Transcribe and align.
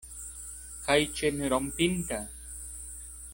Kaj 0.85 0.95
ĉenrompinta? 1.19 2.21